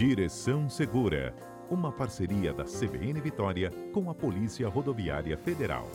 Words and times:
Direção 0.00 0.66
Segura, 0.66 1.34
uma 1.70 1.92
parceria 1.92 2.54
da 2.54 2.64
CBN 2.64 3.20
Vitória 3.20 3.70
com 3.92 4.08
a 4.08 4.14
Polícia 4.14 4.66
Rodoviária 4.66 5.36
Federal. 5.36 5.86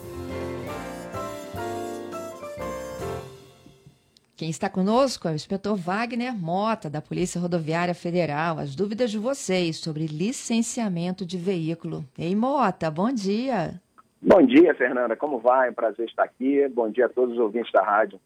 Quem 4.37 4.51
está 4.51 4.69
conosco 4.69 5.27
é 5.27 5.31
o 5.31 5.33
inspetor 5.33 5.75
Wagner 5.75 6.35
Mota, 6.35 6.87
da 6.87 7.01
Polícia 7.01 7.41
Rodoviária 7.41 7.95
Federal. 7.95 8.59
As 8.59 8.75
dúvidas 8.75 9.09
de 9.09 9.17
vocês 9.17 9.77
sobre 9.77 10.05
licenciamento 10.05 11.25
de 11.25 11.39
veículo. 11.39 12.05
Ei, 12.15 12.35
Mota, 12.35 12.91
bom 12.91 13.11
dia. 13.11 13.81
Bom 14.21 14.45
dia, 14.45 14.75
Fernanda. 14.75 15.15
Como 15.15 15.39
vai? 15.39 15.69
É 15.69 15.71
um 15.71 15.73
prazer 15.73 16.07
estar 16.07 16.25
aqui. 16.25 16.67
Bom 16.67 16.91
dia 16.91 17.07
a 17.07 17.09
todos 17.09 17.33
os 17.33 17.39
ouvintes 17.39 17.71
da 17.71 17.81
rádio. 17.81 18.21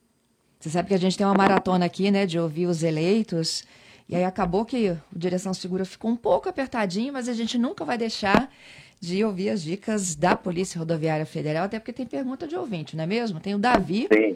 Você 0.59 0.69
sabe 0.69 0.89
que 0.89 0.93
a 0.93 0.99
gente 0.99 1.17
tem 1.17 1.25
uma 1.25 1.33
maratona 1.33 1.85
aqui, 1.85 2.11
né, 2.11 2.25
de 2.25 2.37
ouvir 2.37 2.65
os 2.65 2.83
eleitos. 2.83 3.65
E 4.09 4.15
aí 4.15 4.23
acabou 4.23 4.65
que 4.65 4.89
o 4.89 4.99
Direção 5.15 5.53
Segura 5.53 5.85
ficou 5.85 6.09
um 6.09 6.15
pouco 6.15 6.49
apertadinho, 6.49 7.13
mas 7.13 7.29
a 7.29 7.33
gente 7.33 7.59
nunca 7.59 7.85
vai 7.85 7.95
deixar 7.95 8.51
de 8.99 9.23
ouvir 9.23 9.51
as 9.51 9.61
dicas 9.61 10.15
da 10.15 10.35
Polícia 10.35 10.79
Rodoviária 10.79 11.27
Federal, 11.27 11.65
até 11.65 11.77
porque 11.79 11.93
tem 11.93 12.07
pergunta 12.07 12.47
de 12.47 12.55
ouvinte, 12.55 12.97
não 12.97 13.03
é 13.03 13.07
mesmo? 13.07 13.39
Tem 13.39 13.53
o 13.53 13.59
Davi, 13.59 14.07
Sim. 14.11 14.35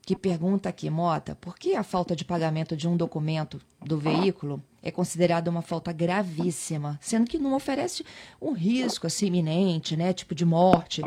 que 0.00 0.16
pergunta 0.16 0.70
aqui, 0.70 0.88
Mota, 0.88 1.36
por 1.36 1.58
que 1.58 1.74
a 1.74 1.82
falta 1.82 2.16
de 2.16 2.24
pagamento 2.24 2.74
de 2.74 2.88
um 2.88 2.96
documento 2.96 3.60
do 3.84 3.98
veículo 3.98 4.62
é 4.82 4.90
considerada 4.90 5.50
uma 5.50 5.62
falta 5.62 5.92
gravíssima, 5.92 6.98
sendo 7.00 7.28
que 7.28 7.38
não 7.38 7.54
oferece 7.54 8.04
um 8.40 8.52
risco 8.52 9.06
assim 9.06 9.26
iminente, 9.26 9.94
né, 9.94 10.14
tipo 10.14 10.34
de 10.34 10.46
morte 10.46 11.02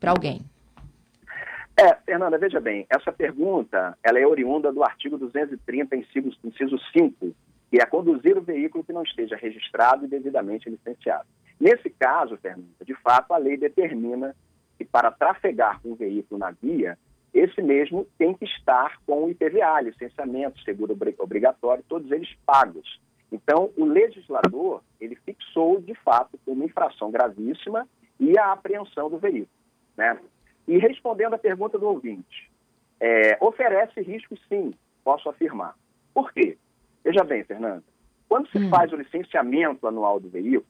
para 0.00 0.10
alguém? 0.10 0.40
É, 1.80 1.94
Fernanda, 2.04 2.36
veja 2.36 2.58
bem, 2.58 2.84
essa 2.90 3.12
pergunta 3.12 3.96
ela 4.02 4.18
é 4.18 4.26
oriunda 4.26 4.72
do 4.72 4.82
artigo 4.82 5.16
230, 5.16 5.94
inciso, 5.94 6.36
inciso 6.42 6.76
5, 6.92 7.32
que 7.70 7.80
é 7.80 7.86
conduzir 7.86 8.36
o 8.36 8.42
veículo 8.42 8.82
que 8.82 8.92
não 8.92 9.04
esteja 9.04 9.36
registrado 9.36 10.04
e 10.04 10.08
devidamente 10.08 10.68
licenciado. 10.68 11.28
Nesse 11.60 11.88
caso, 11.88 12.36
Fernanda, 12.36 12.84
de 12.84 12.94
fato, 12.94 13.32
a 13.32 13.36
lei 13.36 13.56
determina 13.56 14.34
que 14.76 14.84
para 14.84 15.12
trafegar 15.12 15.80
com 15.80 15.94
veículo 15.94 16.40
na 16.40 16.50
via, 16.50 16.98
esse 17.32 17.62
mesmo 17.62 18.08
tem 18.18 18.34
que 18.34 18.44
estar 18.44 18.98
com 19.06 19.26
o 19.26 19.30
IPVA, 19.30 19.80
licenciamento, 19.80 20.60
seguro 20.62 20.98
obrigatório, 21.18 21.84
todos 21.88 22.10
eles 22.10 22.28
pagos. 22.44 23.00
Então, 23.30 23.70
o 23.76 23.84
legislador, 23.84 24.82
ele 25.00 25.14
fixou, 25.14 25.80
de 25.80 25.94
fato, 25.94 26.40
uma 26.44 26.64
infração 26.64 27.12
gravíssima 27.12 27.86
e 28.18 28.36
a 28.36 28.50
apreensão 28.50 29.08
do 29.08 29.18
veículo, 29.18 29.48
né? 29.96 30.18
E 30.68 30.76
respondendo 30.76 31.34
à 31.34 31.38
pergunta 31.38 31.78
do 31.78 31.88
ouvinte, 31.88 32.50
é, 33.00 33.38
oferece 33.40 34.02
risco 34.02 34.36
sim, 34.48 34.74
posso 35.02 35.28
afirmar. 35.30 35.74
Por 36.12 36.30
quê? 36.30 36.58
Veja 37.02 37.24
bem, 37.24 37.42
Fernanda, 37.42 37.82
quando 38.28 38.48
se 38.50 38.58
hum. 38.58 38.68
faz 38.68 38.92
o 38.92 38.96
licenciamento 38.96 39.88
anual 39.88 40.20
do 40.20 40.28
veículo, 40.28 40.66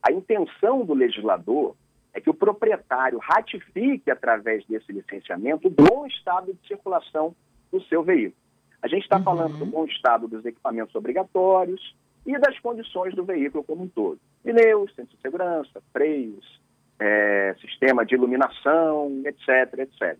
a 0.00 0.12
intenção 0.12 0.84
do 0.84 0.94
legislador 0.94 1.74
é 2.14 2.20
que 2.20 2.30
o 2.30 2.34
proprietário 2.34 3.18
ratifique, 3.18 4.08
através 4.10 4.64
desse 4.66 4.92
licenciamento, 4.92 5.66
o 5.66 5.70
bom 5.70 6.06
estado 6.06 6.54
de 6.54 6.68
circulação 6.68 7.34
do 7.72 7.82
seu 7.82 8.02
veículo. 8.02 8.36
A 8.80 8.86
gente 8.88 9.02
está 9.02 9.18
uhum. 9.18 9.24
falando 9.24 9.58
do 9.58 9.66
bom 9.66 9.84
estado 9.84 10.28
dos 10.28 10.44
equipamentos 10.44 10.94
obrigatórios 10.94 11.94
e 12.24 12.38
das 12.38 12.58
condições 12.60 13.14
do 13.14 13.24
veículo 13.24 13.64
como 13.64 13.82
um 13.82 13.88
todo. 13.88 14.18
Pneus, 14.42 14.94
centro 14.94 15.16
de 15.16 15.20
segurança, 15.20 15.82
freios, 15.92 16.60
é, 16.98 17.54
sistema 17.80 18.04
de 18.04 18.14
iluminação, 18.14 19.22
etc, 19.24 19.78
etc. 19.78 20.18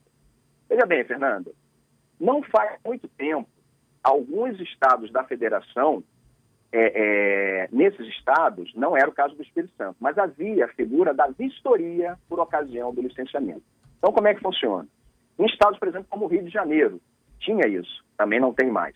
Veja 0.69 0.87
bem, 0.87 1.05
Fernanda, 1.05 1.53
não 2.19 2.43
faz 2.43 2.79
muito 2.85 3.07
tempo, 3.09 3.49
alguns 4.03 4.59
estados 4.61 5.13
da 5.13 5.23
federação, 5.25 6.03
é, 6.73 6.93
é, 7.65 7.69
nesses 7.71 8.07
estados, 8.09 8.73
não 8.75 8.97
era 8.97 9.11
o 9.11 9.13
caso 9.13 9.35
do 9.35 9.43
Espírito 9.43 9.75
Santo, 9.77 9.97
mas 10.01 10.17
havia 10.17 10.65
a 10.65 10.69
figura 10.69 11.13
da 11.13 11.27
vistoria 11.27 12.17
por 12.29 12.41
ocasião 12.41 12.95
do 12.95 13.03
licenciamento. 13.03 13.63
Então, 13.99 14.13
como 14.13 14.29
é 14.29 14.35
que 14.35 14.41
funciona? 14.41 14.89
Em 15.39 15.47
estados, 15.47 15.79
por 15.79 15.89
exemplo, 15.89 16.07
como 16.09 16.25
o 16.25 16.29
Rio 16.29 16.43
de 16.43 16.51
Janeiro, 16.51 17.01
tinha 17.41 17.67
isso, 17.67 18.05
também 18.17 18.41
não 18.41 18.55
tem 18.55 18.71
mais. 18.71 18.95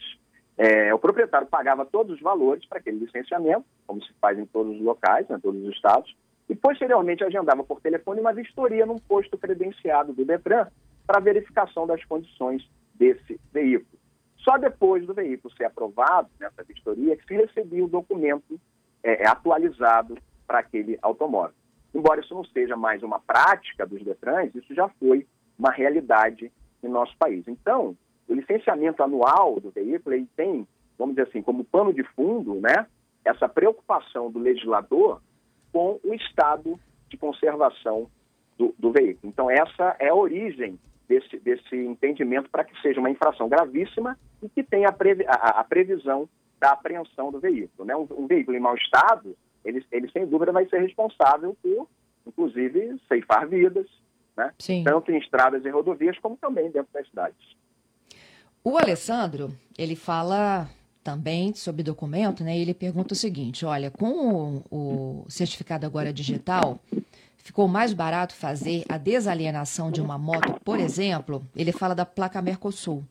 É, 0.57 0.95
o 0.95 0.99
proprietário 0.99 1.49
pagava 1.49 1.85
todos 1.85 2.15
os 2.15 2.23
valores 2.23 2.65
para 2.67 2.79
aquele 2.79 2.99
licenciamento, 2.99 3.65
como 3.87 4.03
se 4.03 4.13
faz 4.21 4.39
em 4.39 4.47
todos 4.47 4.77
os 4.77 4.81
locais, 4.81 5.29
em 5.29 5.41
todos 5.41 5.61
os 5.63 5.75
estados, 5.75 6.15
e 6.49 6.55
posteriormente 6.55 7.25
agendava 7.25 7.65
por 7.65 7.81
telefone 7.81 8.21
uma 8.21 8.33
vistoria 8.33 8.85
num 8.85 8.99
posto 8.99 9.39
credenciado 9.39 10.13
do 10.13 10.25
Detran 10.25 10.67
para 11.07 11.21
verificação 11.21 11.87
das 11.87 12.05
condições 12.05 12.69
desse 12.95 13.41
veículo. 13.53 13.99
Só 14.39 14.59
depois 14.59 15.07
do 15.07 15.15
veículo 15.15 15.55
ser 15.55 15.65
aprovado 15.65 16.29
nessa 16.39 16.63
vistoria 16.63 17.17
que 17.17 17.27
se 17.27 17.35
recebia 17.35 17.85
o 17.85 17.89
documento 17.89 18.61
é, 19.03 19.23
é, 19.23 19.27
atualizado 19.27 20.19
para 20.47 20.59
aquele 20.59 20.99
automóvel. 21.01 21.55
Embora 21.95 22.21
isso 22.21 22.35
não 22.35 22.45
seja 22.45 22.77
mais 22.77 23.03
uma 23.03 23.19
prática 23.21 23.87
dos 23.87 24.03
Detrans, 24.03 24.55
isso 24.55 24.75
já 24.75 24.89
foi 25.01 25.27
uma 25.59 25.71
realidade 25.71 26.53
em 26.83 26.89
nosso 26.89 27.17
país. 27.17 27.47
Então, 27.49 27.97
o 28.29 28.35
licenciamento 28.35 29.03
anual 29.03 29.61
do 29.61 29.71
veículo 29.71 30.15
ele 30.15 30.29
tem, 30.37 30.67
vamos 30.99 31.15
dizer 31.15 31.29
assim, 31.29 31.41
como 31.41 31.65
pano 31.65 31.93
de 31.93 32.03
fundo, 32.15 32.57
né, 32.57 32.87
essa 33.25 33.49
preocupação 33.49 34.31
do 34.31 34.39
legislador 34.39 35.23
com 35.75 35.99
o 36.05 36.15
estado 36.15 36.79
de 37.11 37.17
conservação 37.17 38.09
do, 38.57 38.73
do 38.79 38.93
veículo. 38.93 39.33
Então, 39.33 39.51
essa 39.51 39.97
é 39.99 40.09
a 40.09 40.15
origem 40.15 40.79
desse, 41.09 41.37
desse 41.41 41.75
entendimento 41.75 42.49
para 42.49 42.63
que 42.63 42.81
seja 42.81 43.01
uma 43.01 43.11
infração 43.11 43.49
gravíssima 43.49 44.17
e 44.41 44.49
que 44.49 44.63
tenha 44.63 44.89
a, 44.89 44.93
previ 44.93 45.25
a, 45.27 45.61
a 45.61 45.65
previsão 45.65 46.29
da 46.61 46.71
apreensão 46.71 47.33
do 47.33 47.41
veículo. 47.41 47.85
Né? 47.85 47.97
Um, 47.97 48.07
um, 48.17 48.27
veículo 48.29 48.57
em 48.57 48.61
mau 48.61 48.77
estado, 48.77 49.37
ele, 49.65 49.85
ele 49.91 50.09
sem 50.13 50.25
dúvida 50.25 50.53
vai 50.53 50.65
ser 50.69 50.81
responsável 50.81 51.57
por, 51.61 51.89
inclusive, 52.25 52.97
ceifar 53.09 53.49
vidas, 53.49 53.89
né? 54.37 54.53
tanto 54.85 55.11
em 55.11 55.19
estradas 55.19 55.65
e 55.65 55.71
rodovias 55.71 56.17
como 56.21 56.37
também 56.37 56.71
dentro 56.71 56.93
das 56.93 57.09
cidades. 57.09 57.57
O 58.63 58.79
Alessandro, 58.79 59.51
ele 59.77 59.97
fala 59.97 60.69
também 61.05 61.55
sobre 61.55 61.83
documento, 61.83 62.43
né? 62.43 62.57
Ele 62.57 62.73
pergunta 62.73 63.13
o 63.13 63.17
seguinte: 63.17 63.65
olha, 63.67 63.91
com 63.91 64.63
o, 64.71 65.25
o 65.25 65.27
certificado 65.29 65.85
agora 65.85 66.13
digital, 66.13 66.81
ficou 67.37 67.69
mais 67.69 67.93
barato 67.93 68.35
fazer 68.35 68.85
a 68.89 68.97
desalienação 68.97 69.91
de 69.91 70.01
uma 70.01 70.17
moto, 70.17 70.59
por 70.65 70.81
exemplo? 70.81 71.47
Ele 71.55 71.71
fala 71.71 71.95
da 71.95 72.07
placa 72.07 72.41
Mercosul. 72.41 73.05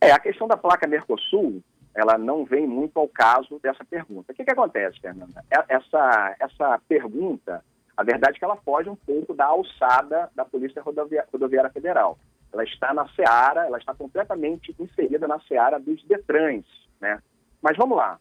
É, 0.00 0.12
a 0.12 0.18
questão 0.18 0.46
da 0.46 0.56
placa 0.56 0.86
Mercosul, 0.86 1.60
ela 1.94 2.16
não 2.16 2.44
vem 2.44 2.66
muito 2.66 2.98
ao 2.98 3.08
caso 3.08 3.58
dessa 3.60 3.84
pergunta. 3.84 4.32
O 4.32 4.34
que, 4.34 4.44
que 4.44 4.50
acontece, 4.50 5.00
Fernanda? 5.00 5.44
É, 5.50 5.74
essa, 5.74 6.36
essa 6.40 6.80
pergunta, 6.88 7.64
a 7.96 8.02
verdade 8.02 8.36
é 8.36 8.38
que 8.38 8.44
ela 8.44 8.56
foge 8.56 8.88
um 8.88 8.96
pouco 8.96 9.34
da 9.34 9.46
alçada 9.46 10.30
da 10.34 10.44
Polícia 10.44 10.82
Rodoviária 10.82 11.70
Federal 11.70 12.16
ela 12.52 12.64
está 12.64 12.92
na 12.92 13.08
seara, 13.08 13.66
ela 13.66 13.78
está 13.78 13.94
completamente 13.94 14.74
inserida 14.78 15.26
na 15.26 15.40
seara 15.40 15.78
dos 15.78 16.02
Detrans, 16.04 16.66
né? 17.00 17.20
Mas 17.60 17.76
vamos 17.76 17.96
lá. 17.96 18.18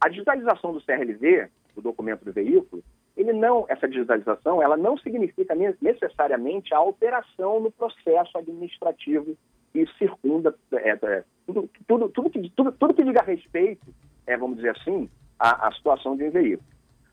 A 0.00 0.08
digitalização 0.08 0.72
do 0.72 0.80
CRLV, 0.80 1.48
do 1.74 1.82
documento 1.82 2.24
do 2.24 2.32
veículo, 2.32 2.82
ele 3.16 3.32
não, 3.32 3.66
essa 3.68 3.88
digitalização, 3.88 4.62
ela 4.62 4.76
não 4.76 4.96
significa 4.96 5.54
necessariamente 5.80 6.72
a 6.72 6.78
alteração 6.78 7.60
no 7.60 7.70
processo 7.70 8.38
administrativo 8.38 9.36
que 9.72 9.86
circunda 9.98 10.54
é, 10.72 10.90
é, 10.90 11.24
tudo, 11.46 11.68
tudo, 11.86 12.08
tudo, 12.08 12.30
que, 12.30 12.50
tudo, 12.50 12.72
tudo 12.72 12.94
que 12.94 13.04
diga 13.04 13.22
respeito, 13.22 13.86
é, 14.26 14.36
vamos 14.36 14.56
dizer 14.56 14.70
assim, 14.70 15.10
à, 15.38 15.68
à 15.68 15.72
situação 15.72 16.16
de 16.16 16.24
um 16.24 16.30
veículo. 16.30 16.68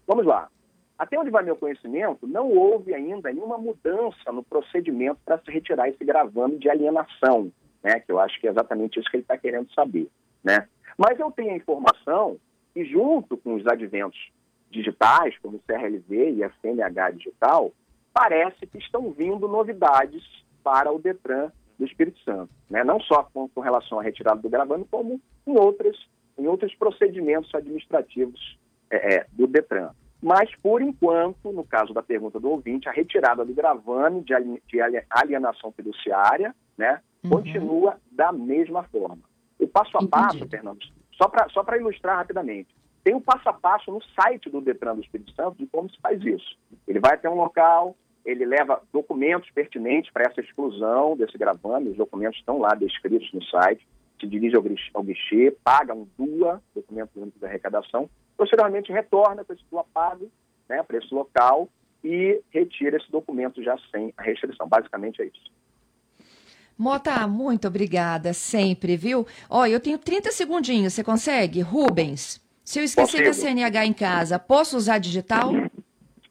Vamos 0.08 0.26
lá. 0.26 0.48
Até 0.98 1.20
onde 1.20 1.30
vai 1.30 1.44
meu 1.44 1.56
conhecimento, 1.56 2.26
não 2.26 2.50
houve 2.50 2.94
ainda 2.94 3.32
nenhuma 3.32 3.58
mudança 3.58 4.32
no 4.32 4.44
procedimento 4.44 5.20
para 5.26 5.38
se 5.40 5.52
retirar 5.52 5.90
esse 5.90 6.04
gravame 6.04 6.58
de 6.58 6.70
alienação, 6.70 7.52
né? 7.84 8.00
Que 8.00 8.12
eu 8.12 8.20
acho 8.20 8.40
que 8.40 8.48
é 8.48 8.52
exatamente 8.52 9.00
isso 9.00 9.10
que 9.10 9.18
ele 9.18 9.24
está 9.24 9.38
querendo 9.38 9.72
saber, 9.74 10.10
né? 10.44 10.68
Mas 10.98 11.20
eu 11.20 11.30
tenho 11.32 11.52
a 11.52 11.58
informação 11.58 12.38
que 12.74 12.86
junto 12.86 13.36
com 13.36 13.56
os 13.56 13.68
adventos 13.68 14.32
digitais, 14.72 15.38
como 15.40 15.58
o 15.58 15.62
CRLV 15.68 16.32
e 16.32 16.44
a 16.44 16.52
CNH 16.62 17.12
digital, 17.12 17.74
parece 18.14 18.66
que 18.66 18.78
estão 18.78 19.12
vindo 19.12 19.48
novidades 19.48 20.24
para 20.64 20.92
o 20.92 21.00
Detran 21.00 21.52
do 21.78 21.86
Espírito 21.86 22.20
Santo, 22.22 22.50
né? 22.70 22.86
Não 22.86 23.02
só 23.02 23.24
com, 23.24 23.50
com 23.50 23.60
relação 23.60 24.00
à 24.00 24.04
retirada 24.04 24.42
do 24.42 24.50
gravame, 24.50 24.88
como 24.90 25.20
em 25.46 25.58
outras 25.58 25.98
em 26.38 26.48
outros 26.48 26.76
procedimentos 26.76 27.54
administrativos 27.56 28.58
é, 28.90 29.16
é 29.16 29.28
do 29.32 29.48
Detran. 29.48 29.92
Mas, 30.26 30.50
por 30.56 30.82
enquanto, 30.82 31.52
no 31.52 31.64
caso 31.64 31.94
da 31.94 32.02
pergunta 32.02 32.40
do 32.40 32.50
ouvinte, 32.50 32.90
a 32.90 32.92
retirada 32.92 33.46
do 33.46 33.54
gravame 33.54 34.24
de 34.24 34.34
alienação 35.08 35.72
fiduciária 35.72 36.56
né, 36.76 37.00
uhum. 37.24 37.30
continua 37.30 37.98
da 38.12 38.32
mesma 38.32 38.82
forma. 38.86 39.20
O 39.60 39.68
passo 39.68 39.96
a 39.96 40.08
passo, 40.08 40.38
Entendi. 40.38 40.50
Fernando, 40.50 40.80
só 41.12 41.28
para 41.28 41.48
só 41.50 41.64
ilustrar 41.76 42.18
rapidamente, 42.18 42.76
tem 43.04 43.14
um 43.14 43.22
passo 43.22 43.48
a 43.48 43.54
passo 43.54 43.92
no 43.92 44.02
site 44.20 44.50
do 44.50 44.62
Detran 44.62 44.96
do 44.96 45.02
Espírito 45.02 45.32
Santo 45.34 45.60
de 45.60 45.68
como 45.68 45.88
se 45.92 46.02
faz 46.02 46.20
isso. 46.26 46.58
Ele 46.88 47.00
vai 47.00 47.14
até 47.14 47.30
um 47.30 47.36
local, 47.36 47.96
ele 48.26 48.48
leva 48.48 48.82
documentos 48.92 49.52
pertinentes 49.52 50.12
para 50.12 50.24
essa 50.28 50.42
exclusão 50.42 51.16
desse 51.16 51.38
gravame, 51.38 51.92
os 51.92 51.98
documentos 51.98 52.40
estão 52.40 52.58
lá 52.58 52.70
descritos 52.70 53.32
no 53.32 53.44
site. 53.44 53.88
Se 54.20 54.28
dirige 54.28 54.56
ao 54.56 55.04
guichê, 55.04 55.56
paga 55.64 55.94
um 55.94 56.08
DUA, 56.18 56.62
documento 56.74 57.12
único 57.16 57.40
de 57.40 57.46
arrecadação, 57.46 58.10
posteriormente 58.38 58.92
retorna 58.92 59.44
com 59.44 59.54
esse 59.54 59.64
DUA 59.70 59.86
pago, 59.94 60.32
né, 60.68 60.82
preço 60.84 61.14
local, 61.14 61.70
e 62.04 62.42
retira 62.52 62.98
esse 62.98 63.10
documento 63.12 63.64
já 63.64 63.78
sem 63.92 64.14
a 64.16 64.24
restrição. 64.24 64.68
Basicamente 64.68 65.22
é 65.22 65.26
isso. 65.26 65.52
Mota, 66.78 67.26
muito 67.28 67.68
obrigada, 67.68 68.34
sempre, 68.34 68.98
viu? 68.98 69.26
Ó, 69.50 69.66
eu 69.66 69.80
tenho 69.80 69.98
30 69.98 70.32
segundinhos, 70.32 70.94
você 70.94 71.04
consegue? 71.04 71.62
Rubens, 71.62 72.42
se 72.64 72.80
eu 72.80 72.84
esquecer 72.84 73.24
da 73.24 73.34
CNH 73.34 73.86
em 73.86 73.94
casa, 73.94 74.38
posso 74.38 74.76
usar 74.76 74.98
digital? 74.98 75.52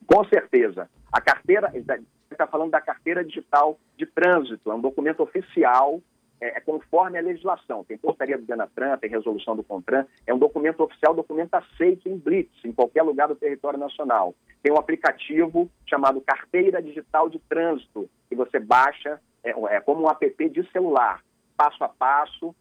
Com 0.06 0.24
certeza. 0.26 0.88
A 1.10 1.20
carteira, 1.20 1.72
está 2.30 2.46
falando 2.46 2.72
da 2.72 2.80
carteira 2.80 3.24
digital 3.24 3.78
de 3.96 4.04
trânsito, 4.04 4.70
é 4.70 4.74
um 4.74 4.80
documento 4.80 5.22
oficial, 5.22 6.00
é, 6.40 6.58
é, 6.58 6.60
conforme 6.60 7.18
a 7.18 7.22
legislação. 7.22 7.84
Tem 7.84 7.96
portaria 7.96 8.36
do 8.36 8.44
Denatran, 8.44 8.96
tem 8.98 9.10
resolução 9.10 9.56
do 9.56 9.62
CONTRAN, 9.62 10.06
é 10.26 10.34
um 10.34 10.38
documento 10.38 10.82
oficial, 10.82 11.14
documento 11.14 11.54
aceito 11.54 12.08
em 12.08 12.16
Blitz, 12.16 12.64
em 12.64 12.72
qualquer 12.72 13.02
lugar 13.02 13.28
do 13.28 13.36
território 13.36 13.78
nacional. 13.78 14.34
Tem 14.62 14.72
um 14.72 14.78
aplicativo 14.78 15.70
chamado 15.86 16.20
Carteira 16.20 16.82
Digital 16.82 17.28
de 17.28 17.38
Trânsito, 17.40 18.08
que 18.28 18.34
você 18.34 18.58
baixa, 18.58 19.20
é, 19.42 19.50
é 19.50 19.80
como 19.80 20.02
um 20.02 20.10
app 20.10 20.48
de 20.48 20.70
celular, 20.70 21.22
passo 21.56 21.82
a 21.84 21.88
passo, 21.88 22.54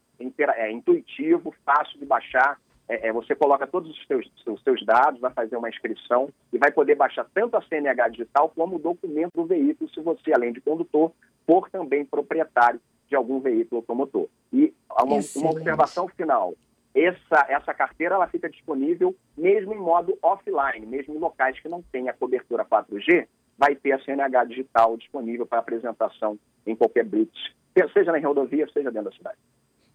é 0.56 0.72
intuitivo, 0.72 1.54
fácil 1.66 2.00
de 2.00 2.06
baixar, 2.06 2.58
é, 2.88 3.08
é, 3.08 3.14
você 3.14 3.34
coloca 3.34 3.66
todos 3.66 3.90
os 3.90 4.08
seus, 4.08 4.30
os 4.46 4.62
seus 4.62 4.86
dados, 4.86 5.20
vai 5.20 5.32
fazer 5.32 5.56
uma 5.56 5.70
inscrição 5.70 6.30
e 6.52 6.58
vai 6.58 6.72
poder 6.72 6.96
baixar 6.96 7.26
tanto 7.34 7.56
a 7.56 7.62
CNH 7.62 8.10
digital 8.10 8.50
como 8.50 8.76
o 8.76 8.80
documento 8.80 9.32
do 9.36 9.46
veículo, 9.46 9.90
se 9.90 10.02
você, 10.02 10.34
além 10.34 10.52
de 10.52 10.62
condutor, 10.62 11.12
for 11.46 11.70
também 11.70 12.06
proprietário 12.06 12.80
de 13.14 13.16
algum 13.16 13.40
veículo 13.40 13.82
automotor. 13.82 14.28
E 14.52 14.74
uma, 14.90 15.20
uma 15.36 15.52
observação 15.52 16.08
final. 16.08 16.56
Essa, 16.96 17.46
essa 17.48 17.74
carteira 17.74 18.16
ela 18.16 18.28
fica 18.28 18.50
disponível 18.50 19.16
mesmo 19.38 19.74
em 19.74 19.78
modo 19.78 20.18
offline, 20.22 20.86
mesmo 20.86 21.14
em 21.16 21.20
locais 21.20 21.60
que 21.60 21.70
não 21.70 21.84
têm 21.92 22.10
a 22.10 22.14
cobertura 22.14 22.66
4G, 22.66 23.28
vai 23.56 23.76
ter 23.76 23.92
a 23.92 24.00
CNH 24.00 24.46
digital 24.46 24.98
disponível 24.98 25.46
para 25.46 25.60
apresentação 25.60 26.40
em 26.66 26.76
qualquer 26.76 27.06
blitz, 27.06 27.54
seja 27.94 28.12
na 28.12 28.20
rodovia, 28.20 28.68
seja 28.74 28.92
dentro 28.92 29.12
da 29.12 29.16
cidade. 29.16 29.38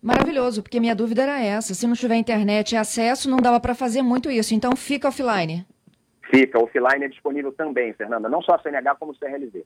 Maravilhoso, 0.00 0.62
porque 0.62 0.78
minha 0.78 0.94
dúvida 0.94 1.22
era 1.22 1.42
essa. 1.42 1.74
Se 1.74 1.86
não 1.88 1.94
tiver 1.94 2.14
internet 2.14 2.72
e 2.72 2.76
acesso, 2.76 3.28
não 3.28 3.38
dava 3.38 3.58
para 3.58 3.74
fazer 3.74 4.02
muito 4.02 4.30
isso. 4.30 4.54
Então 4.54 4.76
fica 4.76 5.08
offline. 5.08 5.66
Fica. 6.30 6.56
Offline 6.62 7.04
é 7.04 7.08
disponível 7.08 7.50
também, 7.50 7.92
Fernanda. 7.94 8.28
Não 8.28 8.40
só 8.42 8.54
a 8.54 8.58
CNH, 8.60 8.94
como 8.94 9.10
o 9.10 9.18
CRLV. 9.18 9.64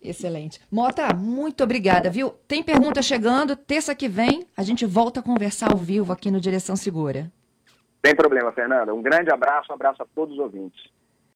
Excelente. 0.00 0.60
Mota, 0.70 1.12
muito 1.14 1.64
obrigada, 1.64 2.10
viu? 2.10 2.30
Tem 2.46 2.62
pergunta 2.62 3.02
chegando. 3.02 3.56
Terça 3.56 3.94
que 3.94 4.08
vem, 4.08 4.46
a 4.56 4.62
gente 4.62 4.86
volta 4.86 5.20
a 5.20 5.22
conversar 5.22 5.72
ao 5.72 5.78
vivo 5.78 6.12
aqui 6.12 6.30
no 6.30 6.40
Direção 6.40 6.76
Segura. 6.76 7.30
Sem 8.04 8.14
problema, 8.14 8.52
Fernanda. 8.52 8.94
Um 8.94 9.02
grande 9.02 9.32
abraço, 9.32 9.72
um 9.72 9.74
abraço 9.74 10.02
a 10.02 10.06
todos 10.14 10.34
os 10.34 10.40
ouvintes. 10.40 10.80